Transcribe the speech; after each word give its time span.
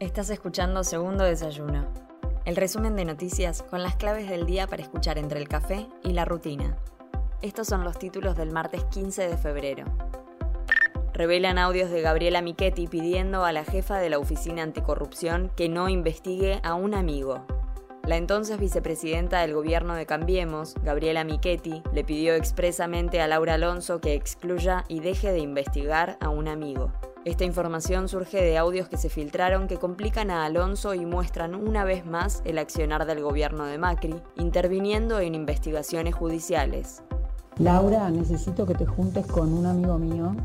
Estás 0.00 0.28
escuchando 0.30 0.82
Segundo 0.82 1.22
Desayuno, 1.22 1.86
el 2.44 2.56
resumen 2.56 2.96
de 2.96 3.04
noticias 3.04 3.62
con 3.62 3.84
las 3.84 3.94
claves 3.94 4.28
del 4.28 4.44
día 4.44 4.66
para 4.66 4.82
escuchar 4.82 5.18
entre 5.18 5.38
el 5.38 5.46
café 5.46 5.86
y 6.02 6.14
la 6.14 6.24
rutina. 6.24 6.76
Estos 7.42 7.68
son 7.68 7.84
los 7.84 7.96
títulos 7.96 8.36
del 8.36 8.50
martes 8.50 8.82
15 8.86 9.28
de 9.28 9.36
febrero. 9.36 9.84
Revelan 11.12 11.58
audios 11.58 11.90
de 11.90 12.00
Gabriela 12.00 12.42
Michetti 12.42 12.88
pidiendo 12.88 13.44
a 13.44 13.52
la 13.52 13.64
jefa 13.64 13.98
de 13.98 14.10
la 14.10 14.18
Oficina 14.18 14.64
Anticorrupción 14.64 15.52
que 15.54 15.68
no 15.68 15.88
investigue 15.88 16.58
a 16.64 16.74
un 16.74 16.94
amigo. 16.94 17.46
La 18.04 18.16
entonces 18.16 18.58
vicepresidenta 18.58 19.42
del 19.42 19.54
gobierno 19.54 19.94
de 19.94 20.06
Cambiemos, 20.06 20.74
Gabriela 20.82 21.22
Michetti, 21.22 21.84
le 21.92 22.02
pidió 22.02 22.34
expresamente 22.34 23.20
a 23.20 23.28
Laura 23.28 23.54
Alonso 23.54 24.00
que 24.00 24.14
excluya 24.14 24.84
y 24.88 24.98
deje 24.98 25.30
de 25.30 25.38
investigar 25.38 26.18
a 26.20 26.30
un 26.30 26.48
amigo. 26.48 26.90
Esta 27.24 27.44
información 27.44 28.06
surge 28.08 28.36
de 28.42 28.58
audios 28.58 28.90
que 28.90 28.98
se 28.98 29.08
filtraron 29.08 29.66
que 29.66 29.78
complican 29.78 30.30
a 30.30 30.44
Alonso 30.44 30.92
y 30.92 31.06
muestran 31.06 31.54
una 31.54 31.82
vez 31.82 32.04
más 32.04 32.42
el 32.44 32.58
accionar 32.58 33.06
del 33.06 33.22
gobierno 33.22 33.64
de 33.64 33.78
Macri, 33.78 34.14
interviniendo 34.36 35.20
en 35.20 35.34
investigaciones 35.34 36.14
judiciales. 36.14 37.02
Laura, 37.56 38.10
necesito 38.10 38.66
que 38.66 38.74
te 38.74 38.84
juntes 38.84 39.26
con 39.26 39.54
un 39.54 39.64
amigo 39.64 39.98
mío 39.98 40.36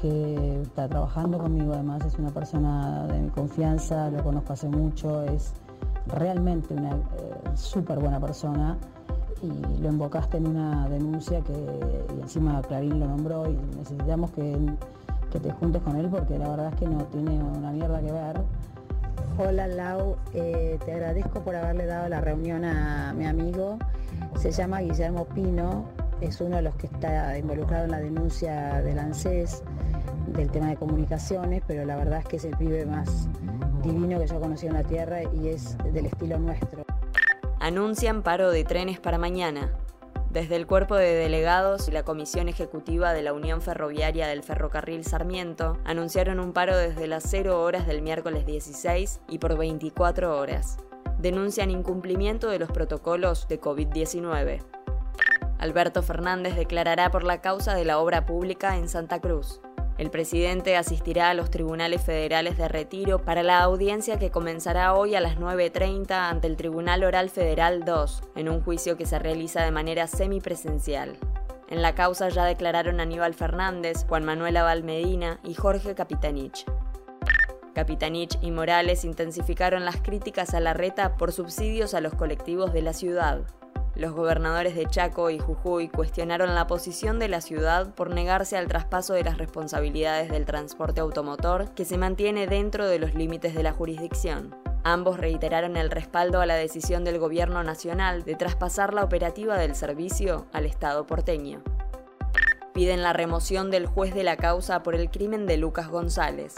que 0.00 0.60
está 0.62 0.88
trabajando 0.88 1.36
conmigo, 1.36 1.72
además 1.72 2.04
es 2.04 2.16
una 2.16 2.30
persona 2.30 3.08
de 3.08 3.18
mi 3.18 3.30
confianza, 3.30 4.08
lo 4.10 4.22
conozco 4.22 4.52
hace 4.52 4.68
mucho, 4.68 5.24
es 5.24 5.52
realmente 6.06 6.74
una 6.74 6.90
eh, 6.90 7.56
súper 7.56 7.98
buena 7.98 8.20
persona 8.20 8.78
y 9.42 9.82
lo 9.82 9.88
invocaste 9.88 10.36
en 10.36 10.46
una 10.46 10.88
denuncia 10.88 11.40
que 11.40 11.54
encima 12.22 12.62
Clarín 12.62 13.00
lo 13.00 13.08
nombró 13.08 13.50
y 13.50 13.58
necesitamos 13.76 14.30
que 14.30 14.56
que 15.34 15.40
te 15.40 15.50
juntes 15.50 15.82
con 15.82 15.96
él 15.96 16.08
porque 16.08 16.38
la 16.38 16.48
verdad 16.48 16.68
es 16.72 16.78
que 16.78 16.86
no 16.86 17.04
tiene 17.06 17.42
una 17.42 17.72
mierda 17.72 18.00
que 18.00 18.12
ver. 18.12 18.40
Hola 19.36 19.66
Lau, 19.66 20.16
eh, 20.32 20.78
te 20.84 20.92
agradezco 20.92 21.40
por 21.40 21.56
haberle 21.56 21.86
dado 21.86 22.08
la 22.08 22.20
reunión 22.20 22.64
a 22.64 23.12
mi 23.14 23.26
amigo. 23.26 23.78
Se 24.36 24.52
llama 24.52 24.78
Guillermo 24.78 25.24
Pino, 25.24 25.86
es 26.20 26.40
uno 26.40 26.56
de 26.56 26.62
los 26.62 26.76
que 26.76 26.86
está 26.86 27.36
involucrado 27.36 27.84
en 27.84 27.90
la 27.90 27.98
denuncia 27.98 28.80
del 28.82 28.96
ANSES 28.96 29.64
del 30.28 30.52
tema 30.52 30.68
de 30.68 30.76
comunicaciones, 30.76 31.64
pero 31.66 31.84
la 31.84 31.96
verdad 31.96 32.20
es 32.20 32.26
que 32.26 32.36
es 32.36 32.44
el 32.44 32.56
pibe 32.56 32.86
más 32.86 33.28
divino 33.82 34.20
que 34.20 34.28
yo 34.28 34.40
conocí 34.40 34.68
en 34.68 34.74
la 34.74 34.84
tierra 34.84 35.24
y 35.24 35.48
es 35.48 35.76
del 35.78 36.06
estilo 36.06 36.38
nuestro. 36.38 36.84
Anuncian 37.58 38.22
paro 38.22 38.52
de 38.52 38.62
trenes 38.62 39.00
para 39.00 39.18
mañana. 39.18 39.72
Desde 40.34 40.56
el 40.56 40.66
cuerpo 40.66 40.96
de 40.96 41.14
delegados 41.14 41.86
y 41.86 41.92
la 41.92 42.02
comisión 42.02 42.48
ejecutiva 42.48 43.12
de 43.12 43.22
la 43.22 43.32
Unión 43.32 43.62
Ferroviaria 43.62 44.26
del 44.26 44.42
Ferrocarril 44.42 45.04
Sarmiento 45.04 45.78
anunciaron 45.84 46.40
un 46.40 46.52
paro 46.52 46.76
desde 46.76 47.06
las 47.06 47.22
0 47.28 47.62
horas 47.62 47.86
del 47.86 48.02
miércoles 48.02 48.44
16 48.44 49.20
y 49.28 49.38
por 49.38 49.56
24 49.56 50.36
horas. 50.36 50.78
Denuncian 51.20 51.70
incumplimiento 51.70 52.50
de 52.50 52.58
los 52.58 52.72
protocolos 52.72 53.46
de 53.46 53.60
COVID-19. 53.60 54.60
Alberto 55.58 56.02
Fernández 56.02 56.56
declarará 56.56 57.12
por 57.12 57.22
la 57.22 57.40
causa 57.40 57.76
de 57.76 57.84
la 57.84 58.00
obra 58.00 58.26
pública 58.26 58.76
en 58.76 58.88
Santa 58.88 59.20
Cruz. 59.20 59.60
El 59.96 60.10
presidente 60.10 60.76
asistirá 60.76 61.30
a 61.30 61.34
los 61.34 61.50
tribunales 61.50 62.02
federales 62.02 62.58
de 62.58 62.66
retiro 62.66 63.20
para 63.20 63.44
la 63.44 63.62
audiencia 63.62 64.18
que 64.18 64.30
comenzará 64.30 64.92
hoy 64.94 65.14
a 65.14 65.20
las 65.20 65.36
9.30 65.36 66.10
ante 66.10 66.48
el 66.48 66.56
Tribunal 66.56 67.04
Oral 67.04 67.30
Federal 67.30 67.84
2, 67.84 68.22
en 68.34 68.48
un 68.48 68.60
juicio 68.60 68.96
que 68.96 69.06
se 69.06 69.20
realiza 69.20 69.62
de 69.62 69.70
manera 69.70 70.08
semipresencial. 70.08 71.16
En 71.68 71.80
la 71.80 71.94
causa 71.94 72.28
ya 72.28 72.44
declararon 72.44 72.98
Aníbal 72.98 73.34
Fernández, 73.34 74.04
Juan 74.08 74.24
Manuel 74.24 74.56
Abal 74.56 74.82
Medina 74.82 75.38
y 75.44 75.54
Jorge 75.54 75.94
Capitanich. 75.94 76.64
Capitanich 77.72 78.36
y 78.42 78.50
Morales 78.50 79.04
intensificaron 79.04 79.84
las 79.84 79.96
críticas 79.96 80.54
a 80.54 80.60
la 80.60 80.74
reta 80.74 81.16
por 81.16 81.32
subsidios 81.32 81.94
a 81.94 82.00
los 82.00 82.14
colectivos 82.14 82.72
de 82.72 82.82
la 82.82 82.92
ciudad. 82.92 83.42
Los 83.96 84.12
gobernadores 84.12 84.74
de 84.74 84.86
Chaco 84.86 85.30
y 85.30 85.38
Jujuy 85.38 85.88
cuestionaron 85.88 86.54
la 86.56 86.66
posición 86.66 87.20
de 87.20 87.28
la 87.28 87.40
ciudad 87.40 87.94
por 87.94 88.10
negarse 88.10 88.56
al 88.56 88.66
traspaso 88.66 89.14
de 89.14 89.22
las 89.22 89.38
responsabilidades 89.38 90.30
del 90.30 90.46
transporte 90.46 91.00
automotor 91.00 91.70
que 91.74 91.84
se 91.84 91.96
mantiene 91.96 92.48
dentro 92.48 92.88
de 92.88 92.98
los 92.98 93.14
límites 93.14 93.54
de 93.54 93.62
la 93.62 93.72
jurisdicción. 93.72 94.52
Ambos 94.82 95.18
reiteraron 95.18 95.76
el 95.76 95.90
respaldo 95.90 96.40
a 96.40 96.46
la 96.46 96.56
decisión 96.56 97.04
del 97.04 97.20
gobierno 97.20 97.62
nacional 97.62 98.24
de 98.24 98.34
traspasar 98.34 98.92
la 98.92 99.04
operativa 99.04 99.56
del 99.58 99.76
servicio 99.76 100.46
al 100.52 100.66
Estado 100.66 101.06
porteño. 101.06 101.62
Piden 102.74 103.00
la 103.00 103.12
remoción 103.12 103.70
del 103.70 103.86
juez 103.86 104.12
de 104.12 104.24
la 104.24 104.36
causa 104.36 104.82
por 104.82 104.96
el 104.96 105.08
crimen 105.08 105.46
de 105.46 105.56
Lucas 105.56 105.88
González. 105.88 106.54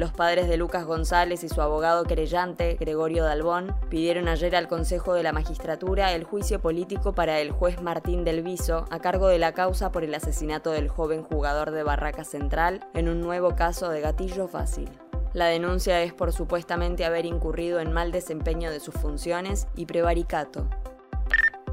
Los 0.00 0.12
padres 0.12 0.48
de 0.48 0.56
Lucas 0.56 0.86
González 0.86 1.44
y 1.44 1.50
su 1.50 1.60
abogado 1.60 2.04
querellante, 2.04 2.74
Gregorio 2.80 3.22
Dalbón, 3.22 3.74
pidieron 3.90 4.28
ayer 4.28 4.56
al 4.56 4.66
Consejo 4.66 5.12
de 5.12 5.22
la 5.22 5.34
Magistratura 5.34 6.14
el 6.14 6.24
juicio 6.24 6.58
político 6.58 7.12
para 7.12 7.38
el 7.38 7.50
juez 7.50 7.82
Martín 7.82 8.24
del 8.24 8.42
Viso 8.42 8.86
a 8.88 8.98
cargo 9.00 9.28
de 9.28 9.38
la 9.38 9.52
causa 9.52 9.92
por 9.92 10.02
el 10.02 10.14
asesinato 10.14 10.70
del 10.70 10.88
joven 10.88 11.22
jugador 11.22 11.70
de 11.70 11.82
Barraca 11.82 12.24
Central 12.24 12.80
en 12.94 13.10
un 13.10 13.20
nuevo 13.20 13.54
caso 13.56 13.90
de 13.90 14.00
gatillo 14.00 14.48
fácil. 14.48 14.88
La 15.34 15.48
denuncia 15.48 16.00
es 16.00 16.14
por 16.14 16.32
supuestamente 16.32 17.04
haber 17.04 17.26
incurrido 17.26 17.78
en 17.78 17.92
mal 17.92 18.10
desempeño 18.10 18.70
de 18.70 18.80
sus 18.80 18.94
funciones 18.94 19.68
y 19.76 19.84
prevaricato. 19.84 20.66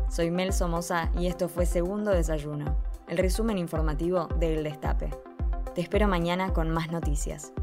Soy 0.10 0.32
Mel 0.32 0.52
Somoza 0.52 1.12
y 1.18 1.28
esto 1.28 1.48
fue 1.48 1.66
Segundo 1.66 2.12
Desayuno, 2.12 2.76
el 3.08 3.20
resumen 3.20 3.58
informativo 3.58 4.28
del 4.38 4.66
Destape. 4.66 5.12
Te 5.74 5.80
espero 5.80 6.10
mañana 6.10 6.52
con 6.52 6.72
más 6.72 6.92
noticias. 6.92 7.54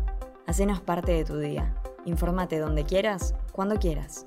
Hacenos 0.46 0.80
parte 0.80 1.12
de 1.12 1.24
tu 1.24 1.38
día. 1.38 1.74
Infórmate 2.04 2.58
donde 2.58 2.84
quieras, 2.84 3.34
cuando 3.52 3.76
quieras. 3.76 4.26